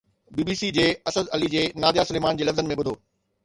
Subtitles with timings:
[0.35, 2.93] بي B C جي اسد علي جي ناديه سليمان جي لفظن ۾ ٻڌو